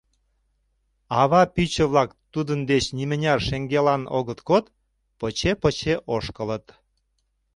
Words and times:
Ава 1.21 1.41
пӱчӧ-влак 1.53 2.09
тудын 2.33 2.59
деч 2.71 2.83
нимыняр 2.97 3.39
шеҥгелан 3.47 4.03
огыт 4.17 4.39
код, 4.47 4.65
поче-поче 5.19 5.95
ошкылыт. 6.15 6.65